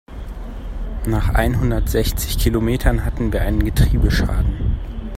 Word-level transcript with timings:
Nach 1.05 1.29
einhundertsechzig 1.29 2.39
Kilometern 2.39 3.05
hatten 3.05 3.31
wir 3.31 3.41
einen 3.43 3.63
Getriebeschaden. 3.63 4.75